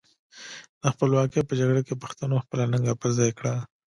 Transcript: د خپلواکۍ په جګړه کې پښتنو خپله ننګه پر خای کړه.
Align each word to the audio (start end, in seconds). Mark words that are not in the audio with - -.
د 0.81 0.83
خپلواکۍ 0.93 1.41
په 1.45 1.53
جګړه 1.59 1.81
کې 1.87 2.01
پښتنو 2.03 2.43
خپله 2.45 2.63
ننګه 2.71 2.93
پر 3.01 3.09
خای 3.17 3.31
کړه. 3.39 3.53